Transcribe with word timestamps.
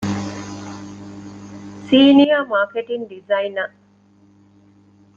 ސީނިއަރ 1.87 2.41
މާކެޓިންގ 2.51 3.05
ޑިޒައިނަރ 3.11 3.65